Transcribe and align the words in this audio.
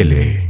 Chile. 0.00 0.49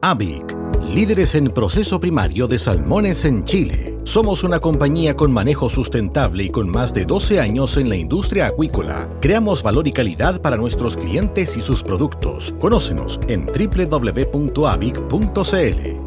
AVIC, 0.00 0.54
líderes 0.94 1.34
en 1.34 1.48
proceso 1.50 1.98
primario 1.98 2.46
de 2.46 2.58
salmones 2.58 3.24
en 3.24 3.44
Chile. 3.44 3.98
Somos 4.04 4.44
una 4.44 4.60
compañía 4.60 5.14
con 5.14 5.32
manejo 5.32 5.68
sustentable 5.70 6.44
y 6.44 6.50
con 6.50 6.68
más 6.68 6.92
de 6.94 7.06
12 7.06 7.40
años 7.40 7.76
en 7.76 7.88
la 7.88 7.96
industria 7.96 8.46
acuícola. 8.46 9.08
Creamos 9.20 9.62
valor 9.62 9.88
y 9.88 9.92
calidad 9.92 10.40
para 10.42 10.56
nuestros 10.56 10.96
clientes 10.96 11.56
y 11.56 11.62
sus 11.62 11.82
productos. 11.82 12.54
Conócenos 12.60 13.18
en 13.28 13.46
www.avic.cl. 13.46 14.66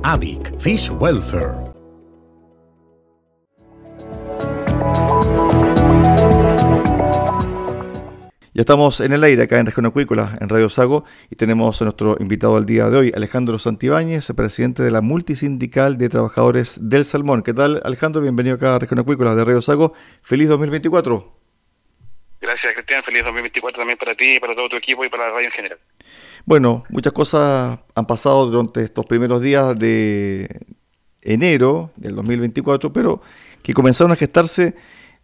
AVIC 0.04 0.60
Fish 0.60 0.92
Welfare. 1.00 1.69
Ya 8.60 8.64
estamos 8.64 9.00
en 9.00 9.14
el 9.14 9.24
aire 9.24 9.44
acá 9.44 9.58
en 9.58 9.68
Región 9.68 9.86
Acuícola, 9.86 10.38
en 10.42 10.50
Radio 10.50 10.68
Sago, 10.68 11.06
y 11.30 11.38
tenemos 11.38 11.82
a 11.82 11.86
nuestro 11.86 12.18
invitado 12.20 12.58
al 12.58 12.66
día 12.66 12.90
de 12.90 12.98
hoy, 12.98 13.12
Alejandro 13.16 13.58
Santibáñez, 13.58 14.34
presidente 14.36 14.84
de 14.84 14.92
la 14.92 15.00
Multisindical 15.00 15.98
de 15.98 16.10
Trabajadores 16.10 16.78
del 16.78 17.06
Salmón. 17.06 17.42
¿Qué 17.42 17.54
tal, 17.54 17.80
Alejandro? 17.86 18.22
Bienvenido 18.22 18.58
acá 18.58 18.76
a 18.76 18.80
Región 18.80 19.00
Acuícola 19.00 19.34
de 19.34 19.46
Radio 19.46 19.62
Sago. 19.62 19.94
Feliz 20.22 20.50
2024. 20.50 21.40
Gracias, 22.42 22.74
Cristian. 22.74 23.02
Feliz 23.06 23.24
2024 23.24 23.80
también 23.80 23.98
para 23.98 24.14
ti, 24.14 24.42
para 24.42 24.54
todo 24.54 24.68
tu 24.68 24.76
equipo 24.76 25.06
y 25.06 25.10
para 25.10 25.28
la 25.28 25.36
radio 25.36 25.48
en 25.48 25.54
general. 25.54 25.78
Bueno, 26.44 26.84
muchas 26.90 27.14
cosas 27.14 27.80
han 27.96 28.08
pasado 28.08 28.46
durante 28.46 28.84
estos 28.84 29.06
primeros 29.06 29.42
días 29.42 29.80
de 29.80 30.66
enero 31.22 31.92
del 31.96 32.14
2024, 32.14 32.92
pero 32.92 33.22
que 33.64 33.74
comenzaron 33.74 34.12
a 34.12 34.18
gestarse 34.18 34.76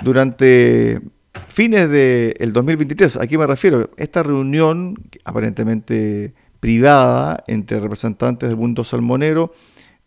durante 0.01 1.01
fines 1.47 1.89
del 1.89 2.53
2023. 2.53 3.17
¿A 3.17 3.27
qué 3.27 3.37
me 3.37 3.47
refiero? 3.47 3.89
Esta 3.97 4.23
reunión 4.23 4.95
aparentemente 5.23 6.33
privada 6.59 7.43
entre 7.47 7.79
representantes 7.79 8.49
del 8.49 8.57
mundo 8.57 8.83
salmonero, 8.83 9.53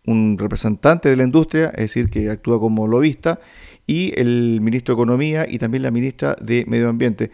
un 0.07 0.39
representante 0.39 1.09
de 1.09 1.17
la 1.17 1.25
industria, 1.25 1.69
es 1.69 1.83
decir, 1.83 2.11
que 2.11 2.31
actúa 2.31 2.59
como 2.59 2.87
lobista, 2.87 3.41
y 3.87 4.19
el 4.21 4.61
ministro 4.61 4.95
de 4.95 5.01
Economía 5.01 5.47
y 5.49 5.59
también 5.59 5.83
la 5.83 5.91
ministra 5.91 6.37
de 6.41 6.65
Medio 6.67 6.89
Ambiente. 6.89 7.31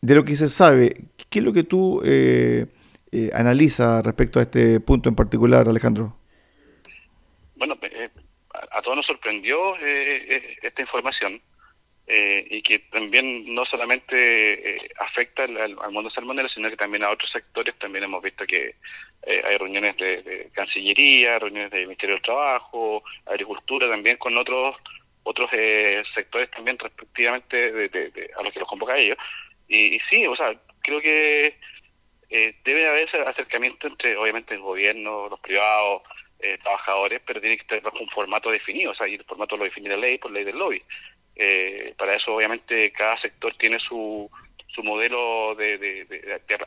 De 0.00 0.14
lo 0.14 0.24
que 0.24 0.36
se 0.36 0.48
sabe, 0.48 1.04
¿qué 1.28 1.40
es 1.40 1.44
lo 1.44 1.52
que 1.52 1.64
tú 1.64 2.00
eh, 2.04 2.66
eh 3.12 3.30
analizas 3.34 4.04
respecto 4.04 4.38
a 4.38 4.42
este 4.42 4.80
punto 4.80 5.08
en 5.08 5.14
particular, 5.14 5.68
Alejandro? 5.68 6.16
Bueno, 7.56 7.76
eh, 7.82 8.08
a 8.70 8.82
todos 8.82 8.96
nos 8.96 9.06
sorprendió 9.06 9.76
eh, 9.78 10.56
esta 10.62 10.82
información 10.82 11.40
eh, 12.12 12.44
y 12.50 12.60
que 12.62 12.80
también 12.90 13.54
no 13.54 13.64
solamente 13.66 14.14
eh, 14.68 14.90
afecta 14.98 15.44
al, 15.44 15.76
mundo 15.92 16.10
salmonero, 16.10 16.48
sino 16.48 16.68
que 16.68 16.76
también 16.76 17.04
a 17.04 17.10
otros 17.10 17.30
sectores. 17.30 17.78
También 17.78 18.02
hemos 18.02 18.20
visto 18.20 18.44
que 18.46 18.74
eh, 19.22 19.42
hay 19.46 19.56
reuniones 19.56 19.96
de, 19.96 20.50
Cancillería, 20.52 21.38
reuniones 21.38 21.70
del 21.70 21.86
Ministerio 21.86 22.16
del 22.16 22.24
Trabajo, 22.24 23.04
Agricultura, 23.26 23.88
también 23.88 24.16
con 24.16 24.36
otros 24.36 24.74
otros 25.22 25.50
sectores 26.12 26.50
también 26.50 26.78
respectivamente 26.78 27.70
de, 27.70 28.30
a 28.36 28.42
los 28.42 28.52
que 28.52 28.58
los 28.58 28.68
convoca 28.68 28.96
ellos. 28.96 29.16
Y, 29.68 29.94
y 29.94 30.00
sí, 30.10 30.26
o 30.26 30.34
sea, 30.34 30.52
creo 30.82 31.00
que 31.00 31.60
debe 32.64 32.88
haber 32.88 33.08
acercamiento 33.28 33.86
entre, 33.86 34.16
obviamente, 34.16 34.54
el 34.54 34.62
gobierno, 34.62 35.28
los 35.28 35.38
privados, 35.38 36.02
trabajadores, 36.64 37.20
pero 37.24 37.40
tiene 37.40 37.58
que 37.58 37.64
tener 37.64 37.84
un 38.00 38.08
formato 38.08 38.50
definido, 38.50 38.90
o 38.90 38.94
sea, 38.94 39.06
y 39.06 39.14
el 39.14 39.24
formato 39.24 39.56
lo 39.56 39.64
define 39.64 39.90
la 39.90 39.98
ley 39.98 40.18
por 40.18 40.32
ley 40.32 40.42
del 40.42 40.58
lobby. 40.58 40.82
Eh, 41.42 41.94
para 41.96 42.16
eso, 42.16 42.34
obviamente, 42.34 42.92
cada 42.92 43.18
sector 43.18 43.54
tiene 43.58 43.78
su, 43.78 44.30
su 44.74 44.82
modelo 44.82 45.54
de, 45.54 46.06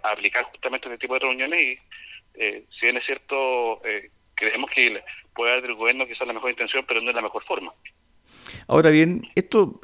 aplicar 0.01 0.45
justamente 0.45 0.87
este 0.87 0.97
tipo 0.97 1.13
de 1.13 1.19
reuniones 1.19 1.59
y, 1.61 1.77
eh, 2.33 2.65
si 2.71 2.87
bien 2.87 2.97
es 2.97 3.05
cierto, 3.05 3.85
eh, 3.85 4.09
creemos 4.33 4.71
que 4.71 4.99
puede 5.35 5.51
haber 5.51 5.67
del 5.67 5.75
gobierno 5.75 6.07
quizás 6.07 6.25
la 6.25 6.33
mejor 6.33 6.49
intención, 6.49 6.83
pero 6.87 7.01
no 7.01 7.09
es 7.11 7.15
la 7.15 7.21
mejor 7.21 7.43
forma. 7.43 7.71
Ahora 8.67 8.89
bien, 8.89 9.21
esto 9.35 9.79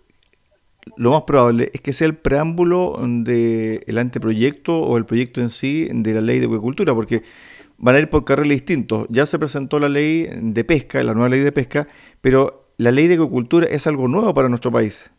lo 0.97 1.11
más 1.11 1.21
probable 1.21 1.69
es 1.71 1.81
que 1.81 1.93
sea 1.93 2.07
el 2.07 2.17
preámbulo 2.17 2.97
del 2.99 3.95
anteproyecto 3.95 4.75
o 4.75 4.97
el 4.97 5.05
proyecto 5.05 5.39
en 5.39 5.51
sí 5.51 5.87
de 5.91 6.13
la 6.15 6.21
ley 6.21 6.39
de 6.39 6.47
acuicultura, 6.47 6.95
porque 6.95 7.21
van 7.77 7.95
a 7.95 7.99
ir 7.99 8.09
por 8.09 8.25
carriles 8.25 8.57
distintos. 8.57 9.05
Ya 9.11 9.27
se 9.27 9.37
presentó 9.37 9.79
la 9.79 9.87
ley 9.87 10.27
de 10.33 10.63
pesca, 10.63 11.03
la 11.03 11.13
nueva 11.13 11.29
ley 11.29 11.41
de 11.41 11.51
pesca, 11.51 11.87
pero 12.21 12.58
la 12.79 12.91
ley 12.91 13.07
de 13.07 13.15
agricultura 13.15 13.67
es 13.69 13.87
algo 13.87 14.07
nuevo 14.07 14.33
para 14.33 14.47
nuestro 14.47 14.71
país. 14.71 15.11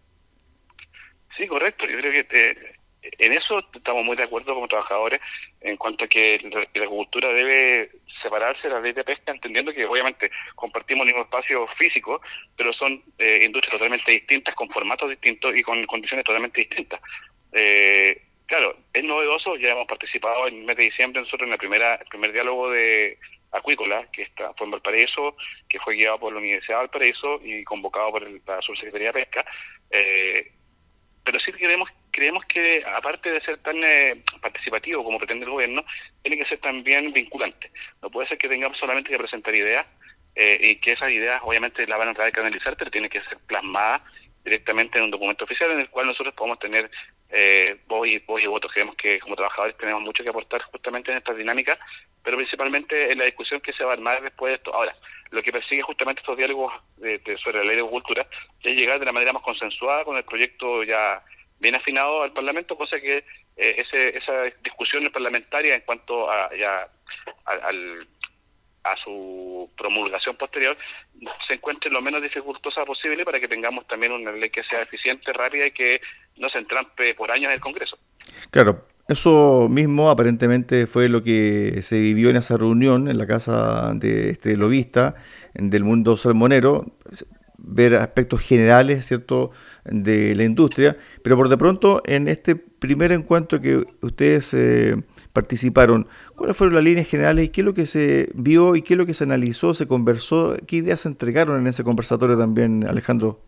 Sí, 1.36 1.46
correcto. 1.46 1.86
Yo 1.86 1.98
creo 1.98 2.10
que 2.10 2.26
eh, 2.32 2.56
en 3.18 3.34
eso 3.34 3.58
estamos 3.74 4.02
muy 4.02 4.16
de 4.16 4.22
acuerdo 4.22 4.54
como 4.54 4.66
trabajadores 4.66 5.20
en 5.60 5.76
cuanto 5.76 6.06
a 6.06 6.08
que 6.08 6.40
la, 6.50 6.60
agricultura 6.60 7.28
debe 7.28 7.90
separarse 8.22 8.66
de 8.66 8.74
la 8.74 8.80
ley 8.80 8.94
de 8.94 9.04
pesca, 9.04 9.30
entendiendo 9.30 9.74
que 9.74 9.84
obviamente 9.84 10.30
compartimos 10.54 11.02
el 11.02 11.12
mismo 11.12 11.24
espacio 11.24 11.66
físico, 11.78 12.22
pero 12.56 12.72
son 12.72 13.02
eh, 13.18 13.42
industrias 13.44 13.72
totalmente 13.72 14.10
distintas, 14.10 14.54
con 14.54 14.70
formatos 14.70 15.10
distintos 15.10 15.54
y 15.54 15.62
con 15.62 15.84
condiciones 15.84 16.24
totalmente 16.24 16.62
distintas. 16.62 16.98
Eh, 17.52 18.22
claro, 18.46 18.74
es 18.94 19.04
novedoso, 19.04 19.56
ya 19.56 19.72
hemos 19.72 19.86
participado 19.86 20.48
en 20.48 20.60
el 20.60 20.64
mes 20.64 20.76
de 20.78 20.84
diciembre 20.84 21.20
nosotros 21.20 21.46
en 21.46 21.50
la 21.50 21.58
primera, 21.58 21.96
el 21.96 22.08
primer 22.08 22.32
diálogo 22.32 22.70
de 22.70 23.18
acuícola, 23.52 24.06
que 24.12 24.22
está, 24.22 24.52
fue 24.54 24.66
en 24.66 24.72
Valparaíso, 24.72 25.36
que 25.68 25.78
fue 25.80 25.96
guiado 25.96 26.18
por 26.18 26.32
la 26.32 26.38
Universidad 26.38 26.76
de 26.76 26.82
Valparaíso 26.82 27.40
y 27.44 27.64
convocado 27.64 28.10
por 28.10 28.28
la 28.28 28.62
Subsecretaría 28.62 29.08
de 29.08 29.24
Pesca. 29.24 29.44
Eh, 29.90 30.52
pero 31.24 31.38
sí 31.40 31.52
creemos, 31.52 31.88
creemos 32.10 32.44
que, 32.46 32.82
aparte 32.84 33.30
de 33.30 33.40
ser 33.42 33.58
tan 33.58 33.82
eh, 33.84 34.22
participativo 34.40 35.04
como 35.04 35.18
pretende 35.18 35.44
el 35.44 35.50
gobierno, 35.50 35.84
tiene 36.22 36.38
que 36.38 36.48
ser 36.48 36.58
también 36.58 37.12
vinculante. 37.12 37.70
No 38.02 38.10
puede 38.10 38.28
ser 38.28 38.38
que 38.38 38.48
tengamos 38.48 38.78
solamente 38.78 39.10
que 39.10 39.18
presentar 39.18 39.54
ideas 39.54 39.86
eh, 40.34 40.58
y 40.60 40.76
que 40.76 40.92
esas 40.92 41.10
ideas 41.10 41.40
obviamente 41.42 41.86
las 41.86 41.98
van 41.98 42.08
a 42.08 42.14
tratar 42.14 42.26
de 42.26 42.32
canalizar, 42.32 42.76
pero 42.76 42.90
tiene 42.90 43.10
que 43.10 43.22
ser 43.22 43.38
plasmadas 43.46 44.02
directamente 44.44 44.98
en 44.98 45.04
un 45.04 45.10
documento 45.10 45.44
oficial 45.44 45.70
en 45.72 45.80
el 45.80 45.90
cual 45.90 46.06
nosotros 46.06 46.34
podemos 46.34 46.58
tener 46.58 46.90
eh, 47.30 47.78
voz, 47.86 48.08
y, 48.08 48.18
voz 48.18 48.42
y 48.42 48.46
votos. 48.46 48.72
Creemos 48.72 48.96
que 48.96 49.20
como 49.20 49.36
trabajadores 49.36 49.76
tenemos 49.76 50.02
mucho 50.02 50.22
que 50.22 50.30
aportar 50.30 50.62
justamente 50.62 51.10
en 51.10 51.18
estas 51.18 51.36
dinámicas, 51.36 51.78
pero 52.22 52.36
principalmente 52.36 53.12
en 53.12 53.18
la 53.18 53.24
discusión 53.24 53.60
que 53.60 53.72
se 53.72 53.84
va 53.84 53.90
a 53.90 53.94
armar 53.94 54.22
después 54.22 54.50
de 54.50 54.56
esto. 54.56 54.74
Ahora, 54.74 54.96
lo 55.30 55.42
que 55.42 55.52
persigue 55.52 55.82
justamente 55.82 56.20
estos 56.20 56.36
diálogos 56.36 56.72
de, 56.96 57.20
sobre 57.42 57.58
la 57.58 57.64
ley 57.64 57.76
de 57.76 57.82
agricultura 57.82 58.26
es 58.62 58.76
llegar 58.76 58.98
de 58.98 59.06
la 59.06 59.12
manera 59.12 59.32
más 59.32 59.42
consensuada 59.42 60.04
con 60.04 60.16
el 60.16 60.24
proyecto 60.24 60.82
ya 60.82 61.22
bien 61.58 61.74
afinado 61.74 62.22
al 62.22 62.32
Parlamento, 62.32 62.76
cosa 62.76 62.98
que 62.98 63.18
eh, 63.56 63.74
ese, 63.76 64.16
esa 64.16 64.44
discusión 64.64 65.08
parlamentaria 65.12 65.74
en 65.74 65.82
cuanto 65.82 66.30
a, 66.30 66.50
ya, 66.56 66.88
al 67.44 68.08
a 68.84 68.96
su 68.96 69.68
promulgación 69.76 70.36
posterior 70.36 70.76
se 71.46 71.54
encuentre 71.54 71.90
lo 71.90 72.00
menos 72.00 72.22
dificultosa 72.22 72.84
posible 72.84 73.24
para 73.24 73.40
que 73.40 73.48
tengamos 73.48 73.86
también 73.86 74.12
una 74.12 74.32
ley 74.32 74.50
que 74.50 74.62
sea 74.64 74.82
eficiente, 74.82 75.32
rápida 75.32 75.66
y 75.66 75.70
que 75.70 76.00
no 76.38 76.48
se 76.48 76.58
entrampe 76.58 77.14
por 77.14 77.30
años 77.30 77.46
en 77.46 77.52
el 77.52 77.60
Congreso. 77.60 77.98
Claro, 78.50 78.86
eso 79.08 79.68
mismo 79.68 80.08
aparentemente 80.08 80.86
fue 80.86 81.08
lo 81.08 81.22
que 81.22 81.82
se 81.82 82.00
vivió 82.00 82.30
en 82.30 82.36
esa 82.36 82.56
reunión 82.56 83.08
en 83.08 83.18
la 83.18 83.26
casa 83.26 83.92
de 83.94 84.30
este 84.30 84.56
lobista 84.56 85.16
del 85.54 85.84
mundo 85.84 86.16
salmonero, 86.16 86.86
ver 87.58 87.96
aspectos 87.96 88.40
generales, 88.40 89.06
¿cierto?, 89.06 89.50
de 89.84 90.34
la 90.34 90.44
industria, 90.44 90.96
pero 91.22 91.36
por 91.36 91.48
de 91.48 91.58
pronto 91.58 92.02
en 92.06 92.28
este 92.28 92.54
primer 92.56 93.12
encuentro 93.12 93.60
que 93.60 93.84
ustedes 94.00 94.54
eh, 94.54 94.96
participaron, 95.32 96.08
¿cuáles 96.36 96.56
fueron 96.56 96.74
las 96.74 96.84
líneas 96.84 97.08
generales 97.08 97.46
y 97.46 97.48
qué 97.50 97.60
es 97.60 97.64
lo 97.64 97.74
que 97.74 97.86
se 97.86 98.28
vio 98.34 98.76
y 98.76 98.82
qué 98.82 98.94
es 98.94 98.98
lo 98.98 99.06
que 99.06 99.14
se 99.14 99.24
analizó, 99.24 99.74
se 99.74 99.86
conversó, 99.86 100.56
qué 100.66 100.76
ideas 100.76 101.00
se 101.00 101.08
entregaron 101.08 101.60
en 101.60 101.66
ese 101.66 101.84
conversatorio 101.84 102.36
también, 102.36 102.86
Alejandro? 102.86 103.40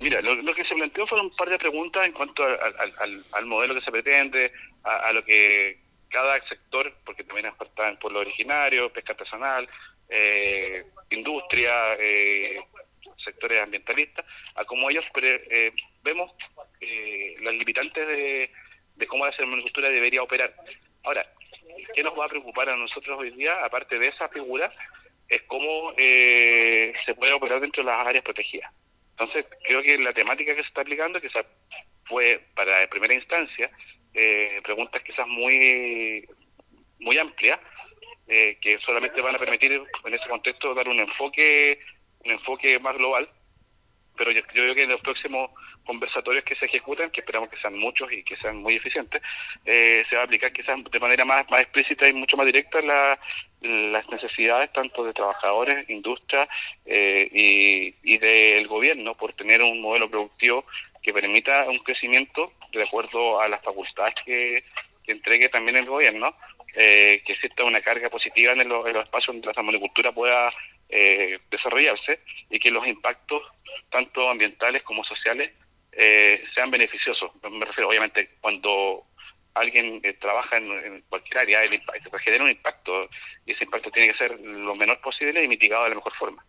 Mira, 0.00 0.22
lo, 0.22 0.54
que 0.54 0.64
se 0.64 0.74
planteó 0.74 1.06
fueron 1.06 1.26
un 1.26 1.36
par 1.36 1.50
de 1.50 1.58
preguntas 1.58 2.06
en 2.06 2.12
cuanto 2.12 2.42
al, 2.42 3.46
modelo 3.46 3.74
que 3.74 3.82
se 3.82 3.90
pretende, 3.90 4.50
a, 4.82 5.12
lo 5.12 5.22
que 5.24 5.78
cada 6.08 6.40
sector, 6.48 6.92
porque 7.04 7.22
también 7.22 7.46
en 7.46 7.96
pueblo 7.98 8.20
originario, 8.20 8.90
pesca 8.92 9.12
artesanal, 9.12 9.68
eh, 10.08 10.84
industria, 11.10 11.94
eh, 11.98 12.60
sectores 13.22 13.62
ambientalistas, 13.62 14.24
a 14.54 14.64
cómo 14.64 14.88
ellos 14.88 15.04
eh, 15.22 15.72
vemos 16.02 16.32
las 17.42 17.54
limitantes 17.54 18.06
de, 18.06 18.50
de 19.00 19.06
cómo 19.06 19.24
la 19.24 19.32
agricultura 19.32 19.88
debería 19.88 20.22
operar. 20.22 20.54
Ahora, 21.02 21.26
¿qué 21.94 22.02
nos 22.02 22.16
va 22.16 22.26
a 22.26 22.28
preocupar 22.28 22.68
a 22.68 22.76
nosotros 22.76 23.18
hoy 23.18 23.30
día, 23.30 23.64
aparte 23.64 23.98
de 23.98 24.08
esa 24.08 24.28
figura, 24.28 24.72
es 25.28 25.42
cómo 25.42 25.92
eh, 25.96 26.92
se 27.06 27.14
puede 27.14 27.32
operar 27.32 27.60
dentro 27.60 27.82
de 27.82 27.90
las 27.90 28.06
áreas 28.06 28.22
protegidas? 28.22 28.70
Entonces, 29.12 29.46
creo 29.64 29.82
que 29.82 29.98
la 29.98 30.12
temática 30.12 30.54
que 30.54 30.62
se 30.62 30.68
está 30.68 30.82
aplicando, 30.82 31.20
que 31.20 31.30
fue 32.04 32.40
para 32.54 32.86
primera 32.88 33.14
instancia, 33.14 33.70
eh, 34.14 34.60
preguntas 34.62 35.02
quizás 35.02 35.26
muy, 35.26 36.28
muy 36.98 37.18
amplias, 37.18 37.58
eh, 38.28 38.58
que 38.60 38.78
solamente 38.80 39.20
van 39.22 39.34
a 39.34 39.38
permitir 39.38 39.72
en 39.72 40.14
ese 40.14 40.28
contexto 40.28 40.74
dar 40.74 40.88
un 40.88 41.00
enfoque, 41.00 41.80
un 42.24 42.32
enfoque 42.32 42.78
más 42.78 42.96
global, 42.96 43.28
pero 44.20 44.32
yo, 44.32 44.42
creo 44.42 44.74
que 44.74 44.82
en 44.82 44.90
los 44.90 45.00
próximos 45.00 45.50
conversatorios 45.86 46.44
que 46.44 46.54
se 46.56 46.66
ejecutan, 46.66 47.10
que 47.10 47.20
esperamos 47.20 47.48
que 47.48 47.56
sean 47.56 47.78
muchos 47.78 48.12
y 48.12 48.22
que 48.22 48.36
sean 48.36 48.58
muy 48.58 48.74
eficientes, 48.74 49.22
eh, 49.64 50.04
se 50.10 50.16
va 50.16 50.20
a 50.20 50.24
aplicar 50.26 50.52
quizás 50.52 50.76
de 50.92 51.00
manera 51.00 51.24
más, 51.24 51.48
más 51.48 51.62
explícita 51.62 52.06
y 52.06 52.12
mucho 52.12 52.36
más 52.36 52.44
directa 52.44 52.82
las 52.82 54.08
necesidades 54.10 54.70
tanto 54.74 55.04
de 55.04 55.14
trabajadores, 55.14 55.88
industria 55.88 56.46
eh, 56.84 57.30
y, 57.32 57.94
y 58.02 58.18
del 58.18 58.68
gobierno 58.68 59.14
por 59.14 59.32
tener 59.32 59.62
un 59.62 59.80
modelo 59.80 60.10
productivo 60.10 60.66
que 61.02 61.14
permita 61.14 61.64
un 61.70 61.78
crecimiento 61.78 62.52
de 62.74 62.82
acuerdo 62.82 63.40
a 63.40 63.48
las 63.48 63.62
facultades 63.62 64.14
que, 64.26 64.64
entregue 65.06 65.48
también 65.48 65.76
el 65.76 65.86
gobierno, 65.86 66.36
eh, 66.76 67.20
que 67.26 67.32
exista 67.32 67.64
una 67.64 67.80
carga 67.80 68.08
positiva 68.08 68.52
en, 68.52 68.68
los 68.68 68.86
espacios 68.86 69.34
donde 69.34 69.48
la 69.48 69.54
salmonicultura 69.54 70.12
pueda 70.12 70.52
desarrollarse 71.50 72.20
y 72.50 72.58
que 72.58 72.70
los 72.70 72.86
impactos 72.86 73.42
tanto 73.90 74.28
ambientales 74.28 74.82
como 74.82 75.04
sociales 75.04 75.52
eh, 75.92 76.42
sean 76.54 76.70
beneficiosos. 76.70 77.30
Me 77.50 77.64
refiero, 77.64 77.88
obviamente, 77.88 78.30
cuando 78.40 79.04
alguien 79.54 80.00
eh, 80.02 80.14
trabaja 80.14 80.56
en, 80.56 81.02
cualquier 81.08 81.38
área, 81.38 81.64
el 81.64 81.74
impacto, 81.74 82.10
genera 82.18 82.44
un 82.44 82.50
impacto 82.50 83.08
y 83.46 83.52
ese 83.52 83.64
impacto 83.64 83.90
tiene 83.90 84.12
que 84.12 84.18
ser 84.18 84.38
lo 84.40 84.74
menor 84.76 85.00
posible 85.00 85.42
y 85.42 85.48
mitigado 85.48 85.84
de 85.84 85.90
la 85.90 85.96
mejor 85.96 86.12
forma. 86.18 86.44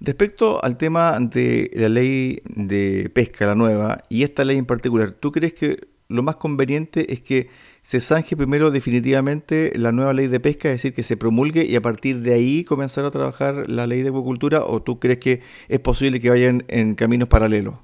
Respecto 0.00 0.62
al 0.64 0.78
tema 0.78 1.18
de 1.20 1.70
la 1.74 1.88
ley 1.88 2.40
de 2.44 3.10
pesca, 3.10 3.46
la 3.46 3.54
nueva, 3.54 4.02
y 4.08 4.22
esta 4.22 4.44
ley 4.44 4.56
en 4.56 4.66
particular, 4.66 5.12
¿tú 5.14 5.32
crees 5.32 5.52
que 5.52 5.76
lo 6.08 6.22
más 6.22 6.36
conveniente 6.36 7.12
es 7.12 7.20
que 7.20 7.48
se 7.82 8.00
zanje 8.00 8.36
primero 8.36 8.70
definitivamente 8.70 9.72
la 9.76 9.92
nueva 9.92 10.12
ley 10.12 10.26
de 10.26 10.40
pesca, 10.40 10.68
es 10.68 10.74
decir, 10.74 10.94
que 10.94 11.02
se 11.02 11.16
promulgue 11.16 11.64
y 11.64 11.76
a 11.76 11.80
partir 11.80 12.18
de 12.18 12.34
ahí 12.34 12.64
comenzar 12.64 13.04
a 13.04 13.10
trabajar 13.10 13.68
la 13.68 13.86
ley 13.86 14.02
de 14.02 14.10
acuicultura, 14.10 14.64
o 14.64 14.82
tú 14.82 15.00
crees 15.00 15.18
que 15.18 15.40
es 15.68 15.80
posible 15.80 16.20
que 16.20 16.30
vayan 16.30 16.62
en 16.68 16.94
caminos 16.94 17.28
paralelos? 17.28 17.74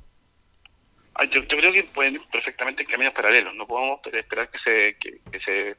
Ah, 1.14 1.25
yo, 1.25 1.46
creo 1.46 1.72
que 1.72 1.82
pueden 1.84 2.14
ir 2.14 2.22
perfectamente 2.31 2.82
en 2.82 2.88
caminos 2.88 3.14
paralelos. 3.14 3.54
No 3.54 3.66
podemos 3.66 4.00
esperar 4.12 4.50
que 4.50 4.58
se, 4.58 4.96
que, 4.98 5.74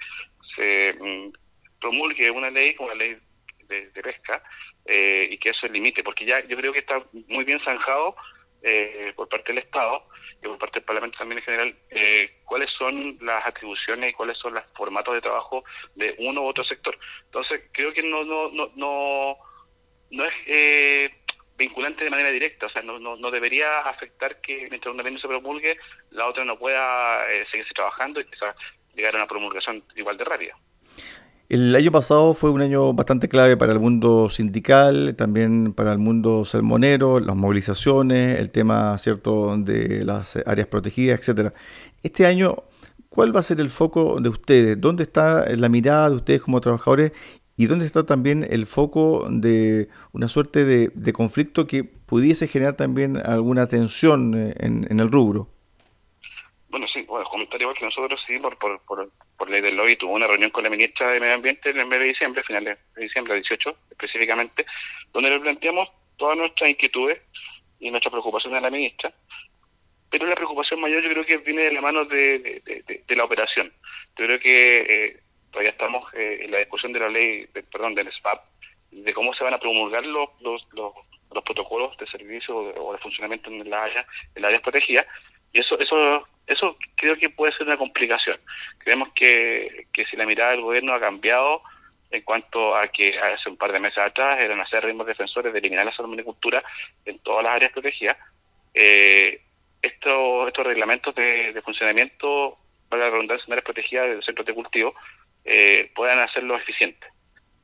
se, 0.56 0.98
mm, 1.00 1.32
promulgue 1.80 2.32
una 2.32 2.50
ley 2.50 2.74
como 2.74 2.90
la 2.90 2.96
ley 2.96 3.18
de, 3.68 4.02
pesca 4.02 4.42
eh, 4.86 5.28
y 5.30 5.38
que 5.38 5.50
eso 5.50 5.68
limite, 5.68 6.02
porque 6.04 6.26
ya 6.26 6.46
yo 6.48 6.58
creo 6.58 6.74
que 6.74 6.80
está 6.80 7.04
muy 7.28 7.44
bien 7.44 7.60
zanjado 7.64 8.16
eh, 8.64 9.14
por 9.16 9.30
parte 9.30 9.54
del 9.54 9.64
Estado 9.64 10.04
y 10.42 10.48
por 10.48 10.58
parte 10.58 10.80
del 10.80 10.86
Parlamento 10.86 11.18
también 11.18 11.40
en 11.40 11.46
general 11.46 11.76
eh, 11.90 12.40
cuáles 12.46 12.70
son 12.78 13.18
las 13.22 13.46
atribuciones 13.46 14.12
y 14.12 14.14
cuáles 14.14 14.38
son 14.38 14.54
los 14.54 14.64
formatos 14.76 15.16
de 15.16 15.22
trabajo 15.22 15.64
de 15.96 16.16
uno 16.20 16.42
u 16.42 16.46
otro 16.46 16.64
sector. 16.64 16.98
Entonces 17.26 17.64
creo 17.72 17.94
que 17.94 18.04
no 18.04 18.24
no 18.24 18.50
no 18.52 18.72
no, 18.76 19.38
no 20.12 20.26
es 20.26 20.34
eh, 20.46 21.12
vinculante 21.58 22.04
de 22.04 22.12
manera 22.12 22.30
directa, 22.30 22.68
o 22.68 22.70
sea, 22.70 22.84
no, 22.84 23.00
no, 23.00 23.32
debería 23.32 23.80
afectar 23.80 24.40
que 24.42 24.68
mientras 24.70 24.94
una 24.94 25.04
ley 25.04 25.14
no 25.14 25.20
se 25.20 25.28
promulgue, 25.28 25.78
la 26.12 26.28
otra 26.28 26.46
no 26.46 26.58
pueda 26.58 27.30
eh, 27.32 27.46
seguirse 27.52 27.74
trabajando 27.74 28.22
y 28.22 28.26
quizás 28.26 28.56
llegar 28.94 29.16
a 29.16 29.18
una 29.18 29.28
promulgación 29.28 29.84
igual 29.96 30.18
de 30.18 30.24
rápida. 30.24 30.56
El 31.50 31.74
año 31.78 31.94
pasado 31.94 32.34
fue 32.34 32.50
un 32.50 32.62
año 32.62 32.94
bastante 32.94 33.30
clave 33.30 33.56
para 33.56 33.72
el 33.72 33.80
mundo 33.80 34.30
sindical, 34.30 35.16
también 35.18 35.74
para 35.74 35.94
el 35.94 35.98
mundo 35.98 36.44
salmonero, 36.44 37.22
las 37.22 37.38
movilizaciones, 37.38 38.40
el 38.40 38.52
tema 38.52 38.98
cierto 38.98 39.56
de 39.56 40.04
las 40.04 40.36
áreas 40.46 40.68
protegidas, 40.68 41.20
etcétera. 41.20 41.54
Este 42.04 42.26
año, 42.26 42.64
¿cuál 43.08 43.34
va 43.34 43.40
a 43.40 43.44
ser 43.44 43.62
el 43.62 43.70
foco 43.70 44.20
de 44.20 44.28
ustedes? 44.28 44.82
¿Dónde 44.82 45.04
está 45.04 45.46
la 45.56 45.70
mirada 45.70 46.10
de 46.10 46.16
ustedes 46.18 46.42
como 46.42 46.60
trabajadores 46.60 47.14
y 47.56 47.66
dónde 47.66 47.86
está 47.86 48.06
también 48.06 48.46
el 48.50 48.68
foco 48.68 49.26
de 49.30 49.90
una 50.12 50.28
suerte 50.28 50.64
de, 50.64 51.14
conflicto 51.14 51.66
que 51.66 51.84
pudiese 51.84 52.48
generar 52.48 52.76
también 52.76 53.18
alguna 53.18 53.68
tensión 53.68 54.34
en, 54.36 55.00
el 55.00 55.12
rubro. 55.12 55.48
Bueno, 56.70 56.86
sí, 56.94 57.02
bueno, 57.08 57.28
comentar 57.30 57.60
igual 57.60 57.76
que 57.80 57.86
nosotros, 57.86 58.20
sí, 58.28 58.38
por, 58.38 58.58
por, 58.60 58.80
por, 58.82 59.10
ley 59.46 59.62
del 59.62 59.76
lobby, 59.76 59.96
tuvo 59.96 60.14
una 60.14 60.28
reunión 60.28 60.52
con 60.52 60.64
la 60.64 60.70
ministra 60.70 61.12
de 61.12 61.20
Medio 61.20 61.36
Ambiente 61.36 61.70
en 61.70 61.80
el 61.80 61.86
mes 61.86 62.00
de 62.00 62.06
diciembre, 62.06 62.44
finales 62.44 62.78
de 62.96 63.02
diciembre, 63.04 63.36
18 63.36 63.78
específicamente, 63.92 64.66
donde 65.14 65.30
le 65.30 65.40
planteamos 65.40 65.90
todas 66.18 66.38
nuestras 66.38 66.70
inquietudes 66.70 67.22
y 67.80 67.92
nuestras 67.92 68.12
preocupaciones 68.12 68.58
a 68.58 68.62
la 68.62 68.72
ministra, 68.72 69.14
pero 70.10 70.26
la 70.26 70.36
preocupación 70.36 70.80
mayor 70.80 71.04
yo 71.04 71.10
creo 71.10 71.26
que 71.26 71.38
viene 71.38 71.64
de 71.64 71.74
la 71.74 71.82
mano 71.82 72.06
de, 72.06 72.62
de, 73.08 73.16
la 73.16 73.26
operación. 73.26 73.72
Yo 74.18 74.26
creo 74.26 74.40
que 74.40 74.78
eh, 74.78 75.20
todavía 75.52 75.72
estamos 75.72 76.14
eh, 76.14 76.40
en 76.44 76.52
la 76.52 76.60
discusión 76.60 76.94
de 76.94 77.00
la 77.00 77.10
ley, 77.10 77.48
perdón, 77.72 77.94
del 77.94 78.12
SPAP, 78.12 78.44
de 78.92 79.14
cómo 79.14 79.34
se 79.34 79.44
van 79.44 79.54
a 79.54 79.60
promulgar 79.60 80.06
los, 80.06 80.30
los, 80.42 80.66
los, 80.74 80.94
protocolos 81.44 81.96
de 81.98 82.08
servicio 82.08 82.58
o 82.58 82.94
de 82.94 82.98
funcionamiento 83.00 83.52
en 83.52 83.70
la 83.70 83.84
área, 83.84 84.08
en 84.34 84.42
la 84.42 84.48
área 84.48 84.62
protegida, 84.62 85.06
Y 85.54 85.60
eso, 85.62 85.80
eso, 85.80 86.28
eso 86.46 86.78
creo 86.96 87.18
que 87.18 87.30
puede 87.30 87.54
ser 87.54 87.68
una 87.68 87.78
complicación. 87.78 88.40
Creemos 88.80 89.10
que, 89.14 89.88
que 89.92 90.06
si 90.06 90.16
la 90.16 90.26
mirada 90.26 90.52
del 90.52 90.62
gobierno 90.62 90.94
ha 90.94 91.00
cambiado 91.00 91.62
en 92.10 92.22
cuanto 92.22 92.76
a 92.76 92.88
que 92.88 93.18
hace 93.20 93.50
un 93.50 93.58
par 93.58 93.72
de 93.72 93.80
meses 93.80 93.98
atrás 93.98 94.40
eran 94.40 94.60
hacer 94.62 94.84
ritmos 94.84 95.08
defensores 95.08 95.52
de 95.52 95.60
eliminar 95.60 95.86
la 95.86 95.96
salmonicultura 95.96 96.64
en 97.06 97.20
todas 97.20 97.44
las 97.44 97.54
áreas 97.54 97.72
protegidas, 97.72 98.18
eh, 98.74 99.42
estos, 99.82 100.48
estos 100.48 100.66
reglamentos 100.66 101.14
de, 101.16 101.60
funcionamiento, 101.64 102.58
para 102.90 103.06
la 103.06 103.10
redundancia 103.12 103.46
en 103.48 103.54
áreas 103.54 103.66
protegidas 103.66 104.10
de 104.10 104.22
centros 104.22 104.46
de 104.46 104.54
cultivo, 104.54 104.96
eh, 105.44 105.92
puedan 105.96 106.20
hacerlo 106.20 106.56
eficiente. 106.56 107.08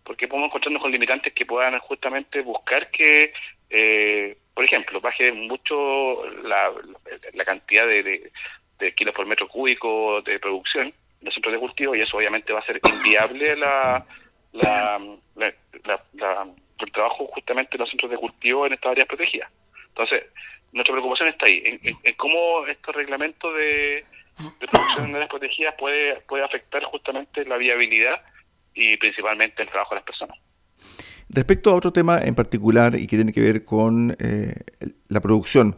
Porque 0.03 0.27
podemos 0.27 0.49
encontrarnos 0.49 0.81
con 0.81 0.91
limitantes 0.91 1.33
que 1.33 1.45
puedan 1.45 1.77
justamente 1.79 2.41
buscar 2.41 2.91
que, 2.91 3.33
eh, 3.75 4.37
por 4.53 4.63
ejemplo, 4.63 5.01
baje 5.01 5.31
mucho 5.31 6.23
la, 6.43 6.71
la 7.33 7.43
cantidad 7.43 7.87
de, 7.87 8.31
de, 8.77 8.93
kilos 8.93 9.15
por 9.15 9.25
metro 9.25 9.47
cúbico 9.47 10.21
de 10.21 10.39
producción 10.39 10.87
en 10.87 10.93
los 11.21 11.33
centros 11.33 11.55
de 11.55 11.59
cultivo 11.59 11.95
y 11.95 12.01
eso 12.01 12.17
obviamente 12.17 12.53
va 12.53 12.59
a 12.59 12.65
ser 12.65 12.79
inviable 12.83 13.55
la, 13.55 14.05
la, 14.51 14.99
el 15.35 16.91
trabajo 16.91 17.25
justamente 17.33 17.75
en 17.75 17.79
los 17.79 17.89
centros 17.89 18.11
de 18.11 18.17
cultivo 18.17 18.67
en 18.67 18.73
estas 18.73 18.91
áreas 18.91 19.07
protegidas. 19.07 19.49
Entonces, 19.87 20.23
nuestra 20.71 20.93
preocupación 20.93 21.29
está 21.29 21.47
ahí, 21.47 21.79
en, 21.81 22.15
cómo 22.15 22.67
estos 22.67 22.95
reglamentos 22.95 23.55
de, 23.55 24.05
producción 24.71 25.09
en 25.09 25.15
áreas 25.15 25.29
protegidas 25.29 25.73
puede, 25.79 26.21
puede 26.21 26.43
afectar 26.43 26.83
justamente 26.83 27.43
la 27.45 27.57
viabilidad 27.57 28.21
y 28.75 28.97
principalmente 28.97 29.63
el 29.63 29.69
trabajo 29.69 29.95
de 29.95 30.01
las 30.01 30.05
personas. 30.05 30.37
Respecto 31.33 31.71
a 31.71 31.75
otro 31.75 31.91
tema 31.91 32.19
en 32.21 32.35
particular 32.35 32.95
y 32.95 33.07
que 33.07 33.15
tiene 33.15 33.33
que 33.33 33.41
ver 33.41 33.65
con 33.65 34.15
eh, 34.19 34.53
la 35.09 35.19
producción, 35.19 35.75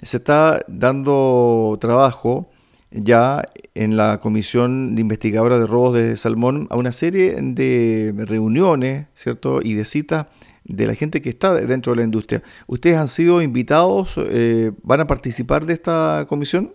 se 0.00 0.16
está 0.16 0.64
dando 0.68 1.76
trabajo 1.80 2.50
ya 2.90 3.42
en 3.74 3.96
la 3.96 4.20
Comisión 4.20 4.94
de 4.94 5.00
Investigadora 5.00 5.58
de 5.58 5.66
Robos 5.66 5.94
de 5.94 6.16
Salmón 6.16 6.68
a 6.70 6.76
una 6.76 6.92
serie 6.92 7.34
de 7.40 8.12
reuniones, 8.26 9.06
¿cierto? 9.14 9.60
Y 9.62 9.74
de 9.74 9.84
citas 9.84 10.26
de 10.64 10.86
la 10.86 10.94
gente 10.94 11.20
que 11.20 11.30
está 11.30 11.54
dentro 11.54 11.92
de 11.92 11.96
la 11.96 12.04
industria. 12.04 12.42
¿Ustedes 12.66 12.96
han 12.96 13.08
sido 13.08 13.42
invitados? 13.42 14.14
Eh, 14.18 14.70
¿Van 14.82 15.00
a 15.00 15.06
participar 15.06 15.66
de 15.66 15.74
esta 15.74 16.26
comisión? 16.28 16.74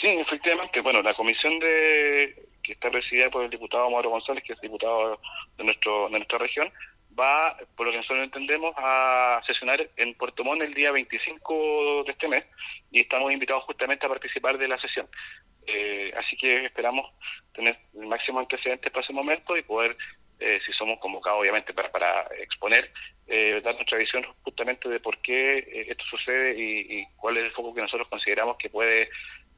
Sí, 0.00 0.08
efectivamente. 0.08 0.80
Bueno, 0.82 1.02
la 1.02 1.14
comisión 1.14 1.58
de 1.58 2.46
que 2.62 2.72
está 2.72 2.90
presidida 2.90 3.30
por 3.30 3.44
el 3.44 3.50
diputado 3.50 3.88
Mauro 3.90 4.10
González, 4.10 4.42
que 4.44 4.52
es 4.52 4.60
diputado 4.60 5.20
de, 5.56 5.64
nuestro, 5.64 6.08
de 6.10 6.18
nuestra 6.18 6.38
región, 6.38 6.68
va, 7.18 7.56
por 7.76 7.86
lo 7.86 7.92
que 7.92 7.98
nosotros 7.98 8.24
entendemos, 8.24 8.74
a 8.76 9.40
sesionar 9.46 9.88
en 9.96 10.14
Puerto 10.14 10.44
Montt 10.44 10.62
el 10.62 10.74
día 10.74 10.92
25 10.92 12.04
de 12.04 12.12
este 12.12 12.28
mes 12.28 12.44
y 12.90 13.00
estamos 13.00 13.32
invitados 13.32 13.64
justamente 13.64 14.06
a 14.06 14.08
participar 14.08 14.58
de 14.58 14.68
la 14.68 14.78
sesión. 14.80 15.08
Eh, 15.66 16.12
así 16.16 16.36
que 16.36 16.66
esperamos 16.66 17.12
tener 17.52 17.78
el 17.94 18.06
máximo 18.06 18.38
antecedente 18.38 18.90
para 18.90 19.04
ese 19.04 19.12
momento 19.12 19.56
y 19.56 19.62
poder, 19.62 19.96
eh, 20.38 20.60
si 20.64 20.72
somos 20.72 20.98
convocados 21.00 21.40
obviamente 21.40 21.72
para, 21.72 21.90
para 21.90 22.28
exponer, 22.38 22.92
eh, 23.26 23.60
dar 23.64 23.74
nuestra 23.74 23.98
visión 23.98 24.24
justamente 24.42 24.88
de 24.88 25.00
por 25.00 25.20
qué 25.22 25.86
esto 25.88 26.04
sucede 26.04 26.54
y 26.56 27.04
cuál 27.16 27.38
es 27.38 27.44
el 27.44 27.52
foco 27.52 27.74
que 27.74 27.82
nosotros 27.82 28.08
consideramos 28.08 28.56
que 28.58 28.70
puede 28.70 29.08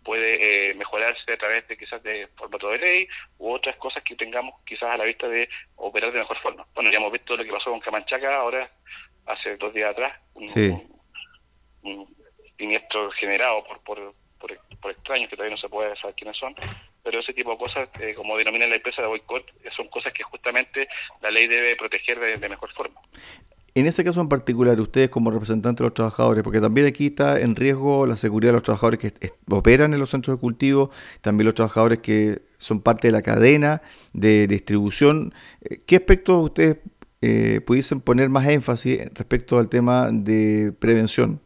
puede 0.09 0.71
eh, 0.71 0.75
mejorarse 0.75 1.31
a 1.31 1.37
través 1.37 1.69
de 1.69 1.77
quizás 1.77 2.03
de 2.03 2.29
formato 2.29 2.71
de 2.71 2.79
ley 2.79 3.09
u 3.37 3.53
otras 3.53 3.77
cosas 3.77 4.03
que 4.03 4.17
tengamos 4.17 4.55
quizás 4.65 4.95
a 4.95 4.97
la 4.97 5.05
vista 5.05 5.29
de 5.29 5.47
operar 5.77 6.11
de 6.11 6.21
mejor 6.21 6.39
forma. 6.39 6.67
Bueno, 6.75 6.91
ya 6.91 6.97
hemos 6.97 7.13
visto 7.13 7.37
lo 7.37 7.45
que 7.45 7.53
pasó 7.53 7.69
con 7.69 7.81
Camanchaca 7.81 8.37
ahora, 8.37 8.71
hace 9.27 9.59
dos 9.59 9.75
días 9.75 9.91
atrás, 9.91 10.19
un, 10.33 10.49
siniestro 12.57 13.11
generado 13.21 13.63
por, 13.65 13.81
por, 13.81 14.15
por, 14.81 14.91
extraños 14.91 15.29
que 15.29 15.37
todavía 15.37 15.57
no 15.57 15.61
se 15.61 15.69
puede 15.69 15.95
saber 15.97 16.17
quiénes 16.17 16.39
son, 16.39 16.55
pero 17.03 17.21
ese 17.21 17.35
tipo 17.35 17.51
de 17.51 17.59
cosas, 17.59 17.91
eh, 18.01 18.15
como 18.15 18.39
denomina 18.39 18.67
la 18.67 18.77
empresa 18.77 19.03
de 19.03 19.09
boicot, 19.09 19.45
son 19.77 19.89
cosas 19.89 20.15
que 20.15 20.23
justamente 20.23 20.89
la 21.21 21.31
ley 21.31 21.47
debe 21.49 21.77
proteger 21.77 22.19
de 22.19 22.49
mejor 22.49 22.73
forma. 22.73 22.99
En 23.79 23.87
ese 23.87 24.03
caso 24.03 24.21
en 24.21 24.29
particular, 24.29 24.81
ustedes 24.81 25.09
como 25.09 25.31
representantes 25.31 25.79
de 25.79 25.85
los 25.85 25.95
trabajadores, 25.95 26.43
porque 26.43 26.61
también 26.61 26.89
aquí 26.89 27.07
está 27.07 27.41
en 27.41 27.55
riesgo 27.55 28.09
la 28.09 28.17
seguridad 28.17 28.49
de 28.51 28.55
los 28.55 28.65
trabajadores 28.65 28.99
que 28.99 29.31
operan 29.49 29.95
en 29.95 30.01
los 30.01 30.11
centros 30.11 30.37
de 30.37 30.41
cultivo, 30.41 30.91
también 31.21 31.45
los 31.45 31.55
trabajadores 31.55 32.01
que 32.01 32.41
son 32.59 32.83
parte 32.83 33.07
de 33.07 33.13
la 33.13 33.23
cadena 33.23 33.81
de 34.13 34.49
distribución. 34.49 35.33
Eh, 35.61 35.81
¿Qué 35.87 35.95
aspectos 35.95 36.43
ustedes 36.43 36.79
eh, 37.23 37.61
pudiesen 37.65 38.01
poner 38.01 38.29
más 38.31 38.49
énfasis 38.49 39.15
respecto 39.15 39.61
al 39.61 39.69
tema 39.69 40.09
de 40.11 40.73
prevención? 40.73 41.41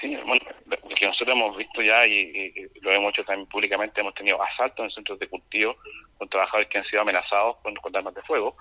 Sí, 0.00 0.16
bueno, 0.26 0.42
lo 0.64 0.94
que 0.94 1.06
nosotros 1.06 1.36
hemos 1.36 1.54
visto 1.58 1.82
ya 1.82 2.06
y, 2.06 2.70
lo 2.80 2.90
hemos 2.90 3.12
hecho 3.12 3.24
también 3.24 3.46
públicamente, 3.50 4.00
hemos 4.00 4.14
tenido 4.14 4.42
asaltos 4.42 4.86
en 4.86 4.90
centros 4.90 5.18
de 5.18 5.28
cultivo 5.28 5.76
con 6.16 6.30
trabajadores 6.30 6.70
que 6.70 6.78
han 6.78 6.84
sido 6.86 7.02
amenazados 7.02 7.56
con, 7.62 7.74
con 7.74 7.94
armas 7.94 8.14
de 8.14 8.22
fuego 8.22 8.56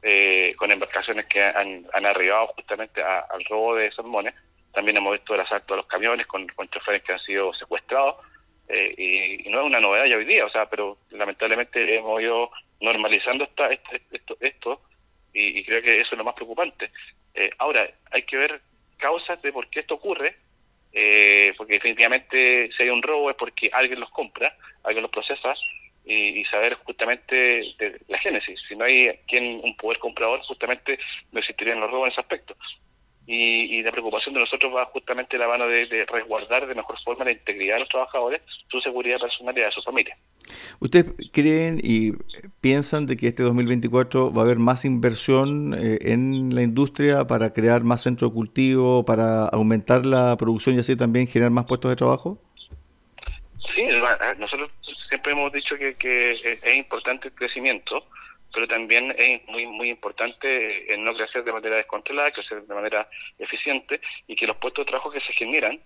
eh, 0.00 0.54
con 0.56 0.70
embarcaciones 0.70 1.26
que 1.26 1.42
han, 1.42 1.84
arribado 1.92 2.48
justamente 2.48 3.02
al 3.02 3.44
robo 3.46 3.74
de 3.74 3.90
salmones. 3.92 4.32
También 4.72 4.96
hemos 4.96 5.12
visto 5.12 5.34
el 5.34 5.40
asalto 5.40 5.74
a 5.74 5.78
los 5.78 5.86
camiones 5.86 6.26
con, 6.26 6.46
choferes 6.70 7.02
que 7.02 7.12
han 7.12 7.18
sido 7.20 7.52
secuestrados. 7.54 8.16
Eh, 8.68 9.42
y, 9.44 9.50
no 9.50 9.60
es 9.60 9.66
una 9.66 9.80
novedad 9.80 10.04
ya 10.04 10.16
hoy 10.16 10.24
día, 10.24 10.44
o 10.44 10.50
sea, 10.50 10.68
pero 10.68 10.98
lamentablemente 11.10 11.96
hemos 11.96 12.20
ido 12.20 12.50
normalizando 12.80 13.44
esta, 13.44 13.70
esto, 13.70 14.36
esto 14.40 14.82
y, 15.32 15.64
creo 15.64 15.82
que 15.82 16.00
eso 16.00 16.10
es 16.12 16.18
lo 16.18 16.24
más 16.24 16.34
preocupante. 16.34 16.92
Eh, 17.34 17.50
ahora, 17.58 17.90
hay 18.12 18.22
que 18.22 18.36
ver 18.36 18.60
causas 18.98 19.40
de 19.42 19.52
por 19.52 19.68
qué 19.68 19.80
esto 19.80 19.94
ocurre, 19.94 20.36
porque 21.56 21.74
definitivamente 21.74 22.70
si 22.76 22.82
hay 22.82 22.90
un 22.90 23.02
robo 23.02 23.30
es 23.30 23.36
porque 23.36 23.70
alguien 23.72 24.00
los 24.00 24.10
compra, 24.10 24.56
alguien 24.84 25.02
los 25.02 25.10
procesa, 25.10 25.54
y, 26.08 26.44
saber 26.46 26.74
justamente 26.84 27.36
de 27.78 28.00
la 28.08 28.18
génesis. 28.18 28.58
Si 28.66 28.74
no 28.74 28.84
hay 28.84 29.10
quien 29.28 29.60
un 29.62 29.76
poder 29.76 29.98
comprador, 29.98 30.40
justamente 30.40 30.98
no 31.32 31.38
existirían 31.38 31.80
los 31.80 31.90
robos 31.90 32.06
en 32.06 32.12
ese 32.12 32.20
aspecto. 32.20 32.56
Y, 33.26 33.82
la 33.82 33.92
preocupación 33.92 34.34
de 34.34 34.40
nosotros 34.40 34.74
va 34.74 34.86
justamente 34.86 35.36
la 35.36 35.46
mano 35.46 35.66
de, 35.66 36.06
resguardar 36.10 36.66
de 36.66 36.74
mejor 36.74 36.96
forma 37.04 37.26
la 37.26 37.32
integridad 37.32 37.74
de 37.74 37.80
los 37.80 37.88
trabajadores, 37.90 38.40
su 38.70 38.80
seguridad 38.80 39.18
personal 39.20 39.56
y 39.56 39.60
de 39.60 39.70
su 39.70 39.82
familia. 39.82 40.16
¿Ustedes 40.80 41.12
creen 41.30 41.78
y 41.82 42.12
piensan 42.62 43.04
de 43.04 43.18
que 43.18 43.28
este 43.28 43.42
2024 43.42 44.32
va 44.32 44.40
a 44.40 44.44
haber 44.46 44.58
más 44.58 44.86
inversión 44.86 45.74
eh, 45.74 45.98
en 46.00 46.54
la 46.54 46.62
industria 46.62 47.26
para 47.26 47.52
crear 47.52 47.84
más 47.84 48.02
centros 48.02 48.30
de 48.30 48.34
cultivo, 48.34 49.04
para 49.04 49.46
aumentar 49.48 50.06
la 50.06 50.34
producción 50.38 50.76
y 50.76 50.78
así 50.78 50.96
también 50.96 51.26
generar 51.26 51.50
más 51.50 51.66
puestos 51.66 51.90
de 51.90 51.96
trabajo? 51.96 52.40
Sí, 53.76 53.86
nosotros 54.38 54.70
hemos 55.28 55.52
dicho 55.52 55.76
que, 55.76 55.96
es 56.62 56.74
importante 56.74 57.28
el 57.28 57.34
crecimiento, 57.34 58.06
pero 58.52 58.66
también 58.66 59.14
es 59.18 59.44
muy 59.46 59.66
muy 59.66 59.90
importante 59.90 60.86
no 60.98 61.14
crecer 61.14 61.44
de 61.44 61.52
manera 61.52 61.76
descontrolada, 61.76 62.30
crecer 62.30 62.62
de 62.62 62.74
manera 62.74 63.08
eficiente 63.38 64.00
y 64.26 64.34
que 64.36 64.46
los 64.46 64.56
puestos 64.56 64.84
de 64.84 64.90
trabajo 64.90 65.10
que 65.10 65.20
se 65.20 65.32
generan 65.34 65.80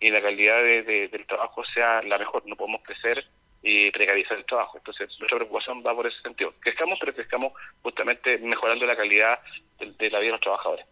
y 0.00 0.10
la 0.10 0.22
calidad 0.22 0.62
del 0.62 1.26
trabajo 1.26 1.64
sea 1.74 2.02
la 2.02 2.18
mejor. 2.18 2.42
No 2.46 2.56
podemos 2.56 2.82
crecer 2.82 3.26
y 3.62 3.90
precarizar 3.90 4.36
el 4.36 4.44
trabajo. 4.44 4.76
Entonces, 4.76 5.08
nuestra 5.18 5.38
preocupación 5.38 5.82
va 5.84 5.94
por 5.94 6.06
ese 6.06 6.20
sentido. 6.20 6.52
Crezcamos, 6.60 6.98
pero 7.00 7.14
crezcamos 7.14 7.52
justamente 7.82 8.38
mejorando 8.38 8.84
la 8.84 8.94
calidad 8.94 9.40
de 9.78 10.10
la 10.10 10.18
vida 10.18 10.28
de 10.28 10.32
los 10.32 10.40
trabajadores. 10.40 10.86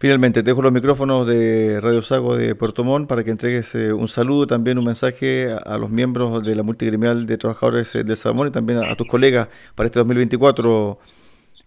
Finalmente, 0.00 0.42
te 0.42 0.50
dejo 0.50 0.60
los 0.60 0.72
micrófonos 0.72 1.26
de 1.26 1.80
Radio 1.80 2.02
Sago 2.02 2.36
de 2.36 2.54
Puerto 2.54 2.84
Montt 2.84 3.08
para 3.08 3.24
que 3.24 3.30
entregues 3.30 3.74
eh, 3.74 3.92
un 3.92 4.08
saludo, 4.08 4.46
también 4.46 4.76
un 4.76 4.84
mensaje 4.84 5.48
a, 5.64 5.78
los 5.78 5.88
miembros 5.88 6.44
de 6.44 6.54
la 6.54 6.62
multigremial 6.62 7.26
de 7.26 7.38
trabajadores 7.38 7.94
eh, 7.94 8.04
del 8.04 8.16
Salmón 8.16 8.48
y 8.48 8.50
también 8.50 8.80
a, 8.80 8.94
tus 8.96 9.06
colegas 9.06 9.48
para 9.74 9.86
este 9.86 10.00
2024. 10.00 10.98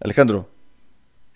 Alejandro. 0.00 0.48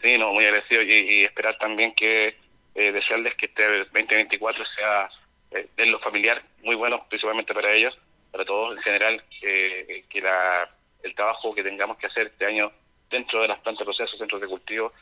Sí, 0.03 0.19
no, 0.19 0.33
muy 0.33 0.45
agradecido 0.45 0.83
y, 0.83 1.25
esperar 1.25 1.57
también 1.59 1.95
que 1.95 2.37
eh, 2.75 2.93
desearles 2.93 3.35
que 3.35 3.47
este 3.47 3.79
2024 3.93 4.65
sea 4.77 5.09
eh, 5.53 5.69
en 5.77 5.91
lo 5.91 5.99
familiar 6.01 6.43
muy 6.63 6.75
bueno, 6.75 7.05
principalmente 7.09 7.55
para 7.55 7.73
ellos, 7.73 7.97
para 8.31 8.45
todos 8.45 8.77
en 8.77 8.83
general, 8.83 9.25
que 9.41 10.21
la, 10.23 10.69
el 11.03 11.15
trabajo 11.15 11.55
que 11.55 11.63
tengamos 11.63 11.99
que 11.99 12.07
hacer 12.07 12.29
este 12.29 12.47
año 12.47 12.71
dentro 13.11 13.43
de 13.43 13.49
las 13.49 13.59
plantas 13.61 13.81
de 13.81 13.85
procesos, 13.85 14.19
centros 14.19 14.41
de 14.41 14.47
cultivo, 14.47 14.93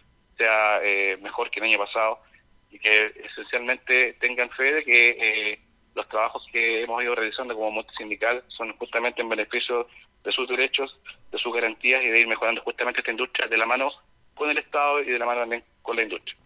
sea 0.41 0.81
eh, 0.83 1.19
mejor 1.21 1.51
que 1.51 1.61
el 1.61 1.67
año 1.67 1.79
pasado 1.79 2.19
y 2.71 2.79
que 2.79 3.13
esencialmente 3.31 4.17
tengan 4.21 4.49
fe 4.51 4.73
de 4.73 4.85
que 4.85 5.09
eh, 5.21 5.61
los 5.95 6.09
trabajos 6.09 6.47
que 6.51 6.83
hemos 6.83 7.03
ido 7.03 7.15
realizando 7.15 7.55
como 7.55 7.71
multisindical 7.71 8.43
son 8.49 8.75
justamente 8.79 9.21
en 9.21 9.29
beneficio 9.29 9.87
de 10.25 10.33
sus 10.33 10.49
derechos, 10.49 10.99
de 11.31 11.39
sus 11.39 11.53
garantías 11.53 12.03
y 12.03 12.09
de 12.09 12.21
ir 12.21 12.29
mejorando 12.29 12.63
justamente 12.63 13.01
esta 13.01 13.11
industria 13.11 13.49
de 13.49 13.59
la 13.59 13.67
mano 13.67 13.91
con 14.35 14.49
el 14.49 14.59
Estado 14.59 15.03
y 15.03 15.07
de 15.07 15.19
la 15.19 15.27
mano 15.27 15.41
también 15.41 15.65
con 15.83 15.97
la 15.97 16.03
industria. 16.03 16.37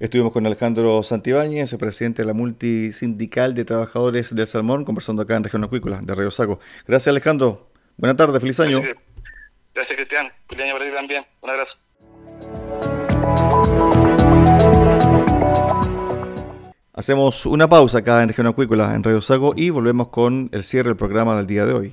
Estuvimos 0.00 0.32
con 0.32 0.46
Alejandro 0.46 1.02
Santibáñez, 1.02 1.72
el 1.72 1.78
presidente 1.78 2.22
de 2.22 2.26
la 2.26 2.34
multisindical 2.34 3.54
de 3.54 3.64
trabajadores 3.64 4.34
del 4.34 4.46
salmón, 4.46 4.84
conversando 4.84 5.22
acá 5.22 5.36
en 5.36 5.44
Región 5.44 5.64
Acuícola 5.64 6.00
de 6.02 6.14
Río 6.14 6.30
Saco. 6.30 6.58
Gracias 6.86 7.08
Alejandro. 7.08 7.70
Buenas 7.96 8.16
tardes, 8.16 8.40
feliz 8.40 8.58
año. 8.60 8.82
Gracias, 9.74 9.96
Cristian. 9.96 10.32
Feliz 10.48 10.64
año 10.64 10.72
para 10.74 10.84
ti 10.86 10.92
también. 10.92 11.26
Un 11.42 11.50
abrazo. 11.50 11.72
Hacemos 17.06 17.44
una 17.46 17.68
pausa 17.68 17.98
acá 17.98 18.22
en 18.22 18.28
Región 18.28 18.46
Acuícola, 18.46 18.94
en 18.94 19.02
Radio 19.02 19.20
Sago, 19.20 19.52
y 19.54 19.70
volvemos 19.70 20.08
con 20.08 20.48
el 20.52 20.64
cierre 20.64 20.88
del 20.88 20.96
programa 20.96 21.36
del 21.36 21.46
día 21.46 21.66
de 21.66 21.72
hoy. 21.74 21.92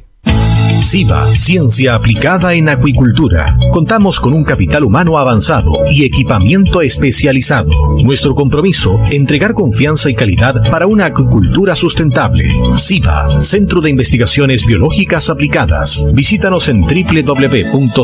SIVA, 0.81 1.35
Ciencia 1.35 1.95
Aplicada 1.95 2.53
en 2.53 2.67
Acuicultura. 2.69 3.57
Contamos 3.71 4.19
con 4.19 4.33
un 4.33 4.43
capital 4.43 4.83
humano 4.83 5.17
avanzado 5.17 5.71
y 5.89 6.03
equipamiento 6.03 6.81
especializado. 6.81 7.69
Nuestro 8.03 8.33
compromiso, 8.35 8.99
entregar 9.09 9.53
confianza 9.53 10.09
y 10.09 10.15
calidad 10.15 10.69
para 10.69 10.87
una 10.87 11.05
acuicultura 11.05 11.75
sustentable. 11.75 12.51
SIVA, 12.77 13.43
Centro 13.43 13.81
de 13.81 13.89
Investigaciones 13.89 14.65
Biológicas 14.65 15.29
Aplicadas. 15.29 16.03
Visítanos 16.13 16.67
en 16.67 16.81
www.siva.cl. 16.81 18.03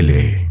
Chile. 0.01 0.50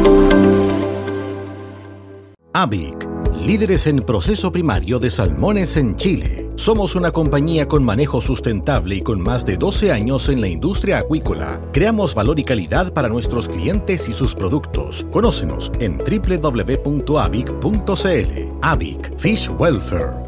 AVIC, 2.53 3.07
líderes 3.45 3.87
en 3.87 4.01
proceso 4.01 4.51
primario 4.51 4.99
de 4.99 5.09
salmones 5.09 5.77
en 5.77 5.95
Chile. 5.95 6.49
Somos 6.55 6.95
una 6.95 7.11
compañía 7.11 7.65
con 7.65 7.83
manejo 7.83 8.21
sustentable 8.21 8.95
y 8.95 9.01
con 9.01 9.21
más 9.21 9.45
de 9.45 9.55
12 9.55 9.91
años 9.91 10.27
en 10.27 10.41
la 10.41 10.49
industria 10.49 10.99
acuícola. 10.99 11.61
Creamos 11.71 12.13
valor 12.13 12.39
y 12.39 12.43
calidad 12.43 12.93
para 12.93 13.07
nuestros 13.07 13.47
clientes 13.47 14.09
y 14.09 14.13
sus 14.13 14.35
productos. 14.35 15.05
Conócenos 15.11 15.71
en 15.79 15.97
www.avic.cl. 15.97 17.11
AVIC 18.61 19.17
Fish 19.17 19.49
Welfare. 19.57 20.20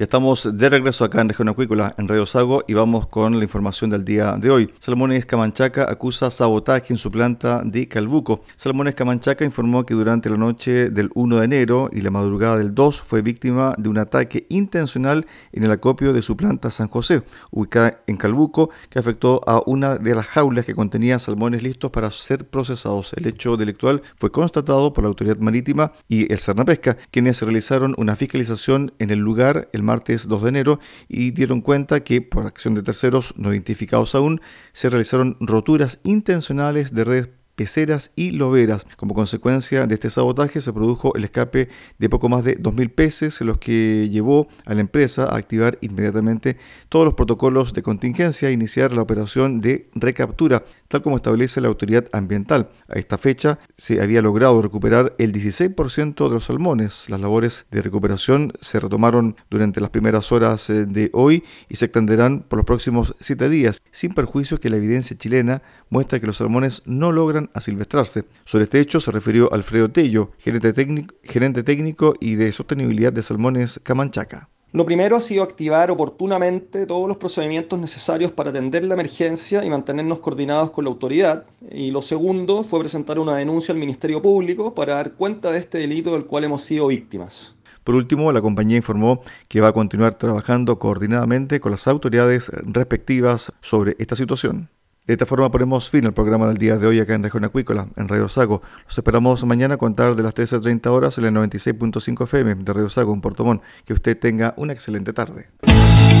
Ya 0.00 0.04
estamos 0.04 0.48
de 0.56 0.70
regreso 0.70 1.04
acá 1.04 1.20
en 1.20 1.28
Región 1.28 1.50
Acuícola, 1.50 1.94
en 1.98 2.08
Radio 2.08 2.24
Sago, 2.24 2.64
y 2.66 2.72
vamos 2.72 3.06
con 3.08 3.36
la 3.36 3.44
información 3.44 3.90
del 3.90 4.02
día 4.02 4.38
de 4.38 4.48
hoy. 4.48 4.72
Salmones 4.78 5.26
Camanchaca 5.26 5.86
acusa 5.90 6.30
sabotaje 6.30 6.94
en 6.94 6.96
su 6.96 7.10
planta 7.10 7.60
de 7.66 7.86
Calbuco. 7.86 8.40
Salmones 8.56 8.94
Camanchaca 8.94 9.44
informó 9.44 9.84
que 9.84 9.92
durante 9.92 10.30
la 10.30 10.38
noche 10.38 10.88
del 10.88 11.10
1 11.14 11.36
de 11.36 11.44
enero 11.44 11.90
y 11.92 12.00
la 12.00 12.10
madrugada 12.10 12.56
del 12.56 12.74
2 12.74 12.98
fue 13.02 13.20
víctima 13.20 13.74
de 13.76 13.90
un 13.90 13.98
ataque 13.98 14.46
intencional 14.48 15.26
en 15.52 15.64
el 15.64 15.70
acopio 15.70 16.14
de 16.14 16.22
su 16.22 16.34
planta 16.34 16.70
San 16.70 16.88
José, 16.88 17.22
ubicada 17.50 18.00
en 18.06 18.16
Calbuco, 18.16 18.70
que 18.88 18.98
afectó 18.98 19.42
a 19.46 19.62
una 19.66 19.98
de 19.98 20.14
las 20.14 20.28
jaulas 20.28 20.64
que 20.64 20.74
contenía 20.74 21.18
salmones 21.18 21.62
listos 21.62 21.90
para 21.90 22.10
ser 22.10 22.48
procesados. 22.48 23.12
El 23.18 23.26
hecho 23.26 23.58
delictual 23.58 24.00
fue 24.16 24.32
constatado 24.32 24.94
por 24.94 25.04
la 25.04 25.08
autoridad 25.08 25.36
marítima 25.36 25.92
y 26.08 26.32
el 26.32 26.38
Cernapesca, 26.38 26.96
quienes 27.10 27.42
realizaron 27.42 27.94
una 27.98 28.16
fiscalización 28.16 28.94
en 28.98 29.10
el 29.10 29.18
lugar 29.18 29.68
el 29.74 29.89
martes 29.90 30.28
2 30.28 30.42
de 30.42 30.48
enero 30.48 30.80
y 31.08 31.32
dieron 31.32 31.60
cuenta 31.60 32.04
que 32.04 32.22
por 32.22 32.46
acción 32.46 32.74
de 32.74 32.82
terceros 32.82 33.34
no 33.36 33.52
identificados 33.52 34.14
aún 34.14 34.40
se 34.72 34.88
realizaron 34.88 35.36
roturas 35.40 35.98
intencionales 36.04 36.94
de 36.94 37.04
redes 37.04 37.39
peceras 37.60 38.10
y 38.16 38.30
loberas. 38.30 38.86
Como 38.96 39.12
consecuencia 39.12 39.86
de 39.86 39.92
este 39.92 40.08
sabotaje 40.08 40.62
se 40.62 40.72
produjo 40.72 41.14
el 41.14 41.24
escape 41.24 41.68
de 41.98 42.08
poco 42.08 42.30
más 42.30 42.42
de 42.42 42.58
2.000 42.58 42.90
peces, 42.90 43.38
los 43.42 43.58
que 43.58 44.08
llevó 44.08 44.48
a 44.64 44.72
la 44.72 44.80
empresa 44.80 45.24
a 45.24 45.36
activar 45.36 45.76
inmediatamente 45.82 46.56
todos 46.88 47.04
los 47.04 47.12
protocolos 47.12 47.74
de 47.74 47.82
contingencia 47.82 48.48
e 48.48 48.52
iniciar 48.52 48.94
la 48.94 49.02
operación 49.02 49.60
de 49.60 49.90
recaptura, 49.94 50.64
tal 50.88 51.02
como 51.02 51.16
establece 51.16 51.60
la 51.60 51.68
autoridad 51.68 52.06
ambiental. 52.12 52.70
A 52.88 52.98
esta 52.98 53.18
fecha 53.18 53.58
se 53.76 54.00
había 54.00 54.22
logrado 54.22 54.62
recuperar 54.62 55.14
el 55.18 55.30
16% 55.30 56.28
de 56.28 56.34
los 56.34 56.44
salmones. 56.46 57.10
Las 57.10 57.20
labores 57.20 57.66
de 57.70 57.82
recuperación 57.82 58.54
se 58.62 58.80
retomaron 58.80 59.36
durante 59.50 59.82
las 59.82 59.90
primeras 59.90 60.32
horas 60.32 60.70
eh, 60.70 60.86
de 60.86 61.10
hoy 61.12 61.44
y 61.68 61.76
se 61.76 61.84
extenderán 61.84 62.40
por 62.40 62.56
los 62.56 62.64
próximos 62.64 63.14
7 63.20 63.50
días, 63.50 63.82
sin 63.90 64.14
perjuicio 64.14 64.58
que 64.60 64.70
la 64.70 64.76
evidencia 64.76 65.18
chilena 65.18 65.60
muestra 65.90 66.20
que 66.20 66.26
los 66.26 66.38
salmones 66.38 66.82
no 66.86 67.12
logran 67.12 67.49
asilvestrarse. 67.54 68.24
Sobre 68.44 68.64
este 68.64 68.80
hecho 68.80 69.00
se 69.00 69.10
refirió 69.10 69.52
Alfredo 69.52 69.90
Tello, 69.90 70.32
gerente 70.38 70.72
técnico, 70.72 71.14
gerente 71.22 71.62
técnico 71.62 72.14
y 72.20 72.34
de 72.34 72.52
sostenibilidad 72.52 73.12
de 73.12 73.22
Salmones 73.22 73.80
Camanchaca. 73.82 74.48
Lo 74.72 74.86
primero 74.86 75.16
ha 75.16 75.20
sido 75.20 75.42
activar 75.42 75.90
oportunamente 75.90 76.86
todos 76.86 77.08
los 77.08 77.16
procedimientos 77.16 77.76
necesarios 77.80 78.30
para 78.30 78.50
atender 78.50 78.84
la 78.84 78.94
emergencia 78.94 79.64
y 79.64 79.70
mantenernos 79.70 80.20
coordinados 80.20 80.70
con 80.70 80.84
la 80.84 80.90
autoridad. 80.90 81.44
Y 81.72 81.90
lo 81.90 82.02
segundo 82.02 82.62
fue 82.62 82.78
presentar 82.78 83.18
una 83.18 83.34
denuncia 83.34 83.72
al 83.72 83.80
Ministerio 83.80 84.22
Público 84.22 84.72
para 84.72 84.94
dar 84.94 85.14
cuenta 85.14 85.50
de 85.50 85.58
este 85.58 85.78
delito 85.78 86.12
del 86.12 86.26
cual 86.26 86.44
hemos 86.44 86.62
sido 86.62 86.86
víctimas. 86.86 87.56
Por 87.82 87.96
último, 87.96 88.30
la 88.30 88.40
compañía 88.40 88.76
informó 88.76 89.22
que 89.48 89.60
va 89.60 89.68
a 89.68 89.72
continuar 89.72 90.14
trabajando 90.14 90.78
coordinadamente 90.78 91.58
con 91.58 91.72
las 91.72 91.88
autoridades 91.88 92.48
respectivas 92.62 93.52
sobre 93.60 93.96
esta 93.98 94.14
situación. 94.14 94.68
De 95.10 95.14
esta 95.14 95.26
forma 95.26 95.50
ponemos 95.50 95.90
fin 95.90 96.06
al 96.06 96.12
programa 96.12 96.46
del 96.46 96.56
día 96.56 96.76
de 96.76 96.86
hoy 96.86 97.00
acá 97.00 97.16
en 97.16 97.24
Región 97.24 97.42
Acuícola, 97.44 97.88
en 97.96 98.06
Radio 98.06 98.28
Sago. 98.28 98.62
Los 98.84 98.96
esperamos 98.96 99.44
mañana 99.44 99.74
a 99.74 99.76
contar 99.76 100.14
de 100.14 100.22
las 100.22 100.32
13.30 100.32 100.86
horas 100.86 101.18
en 101.18 101.24
el 101.24 101.34
96.5 101.34 102.22
FM 102.22 102.54
de 102.54 102.72
Radio 102.72 102.88
Sago 102.88 103.12
en 103.12 103.20
Portomón. 103.20 103.60
Que 103.84 103.92
usted 103.92 104.16
tenga 104.16 104.54
una 104.56 104.72
excelente 104.72 105.12
tarde. 105.12 105.48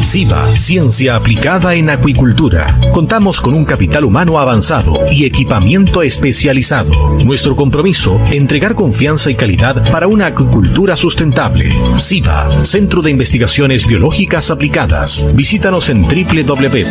SIVA, 0.02 0.56
Ciencia 0.56 1.14
Aplicada 1.14 1.74
en 1.74 1.88
Acuicultura. 1.88 2.80
Contamos 2.92 3.40
con 3.40 3.54
un 3.54 3.64
capital 3.64 4.04
humano 4.04 4.40
avanzado 4.40 5.06
y 5.12 5.24
equipamiento 5.24 6.02
especializado. 6.02 7.20
Nuestro 7.24 7.54
compromiso, 7.54 8.20
entregar 8.32 8.74
confianza 8.74 9.30
y 9.30 9.36
calidad 9.36 9.88
para 9.92 10.08
una 10.08 10.26
acuicultura 10.26 10.96
sustentable. 10.96 11.72
SIVA, 11.96 12.64
Centro 12.64 13.02
de 13.02 13.12
Investigaciones 13.12 13.86
Biológicas 13.86 14.50
Aplicadas. 14.50 15.24
Visítanos 15.36 15.88
en 15.90 16.02
www.siva.cl. 16.02 16.90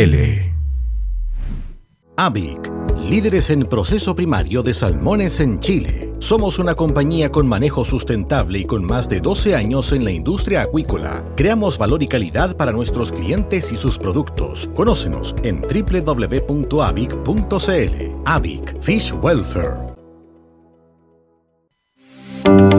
AVIC, 2.15 2.71
líderes 3.07 3.51
en 3.51 3.65
proceso 3.65 4.15
primario 4.15 4.63
de 4.63 4.73
salmones 4.73 5.39
en 5.39 5.59
Chile. 5.59 6.11
Somos 6.17 6.57
una 6.57 6.73
compañía 6.73 7.29
con 7.29 7.47
manejo 7.47 7.85
sustentable 7.85 8.57
y 8.57 8.65
con 8.65 8.83
más 8.83 9.07
de 9.07 9.21
12 9.21 9.55
años 9.55 9.91
en 9.91 10.03
la 10.03 10.11
industria 10.11 10.63
acuícola. 10.63 11.23
Creamos 11.35 11.77
valor 11.77 12.01
y 12.01 12.07
calidad 12.07 12.57
para 12.57 12.71
nuestros 12.71 13.11
clientes 13.11 13.71
y 13.71 13.77
sus 13.77 13.99
productos. 13.99 14.71
Conócenos 14.73 15.35
en 15.43 15.61
www.avic.cl. 15.61 16.71
AVIC 18.25 18.81
Fish 18.81 19.13
Welfare. 19.21 19.90